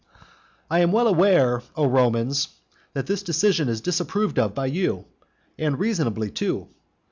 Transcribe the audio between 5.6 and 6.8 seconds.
reasonably too.